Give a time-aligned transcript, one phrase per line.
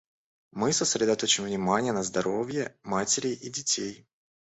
[0.49, 4.07] Мы сосредоточим внимание на здоровье матерей и детей.